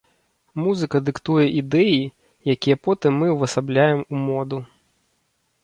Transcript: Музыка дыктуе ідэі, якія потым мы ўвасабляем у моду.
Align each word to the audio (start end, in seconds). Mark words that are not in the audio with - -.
Музыка 0.61 1.01
дыктуе 1.09 1.43
ідэі, 1.61 1.99
якія 2.55 2.81
потым 2.87 3.21
мы 3.21 3.27
ўвасабляем 3.35 3.99
у 4.13 4.25
моду. 4.27 4.57